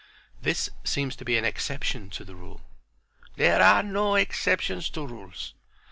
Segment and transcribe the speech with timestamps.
[0.41, 2.61] "This seems to be an exception to the rule."
[3.35, 5.53] "There are no exceptions to rules.